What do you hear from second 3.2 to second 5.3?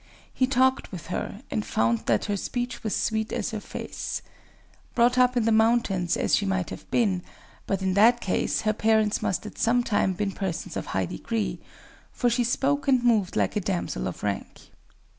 as her face. Brought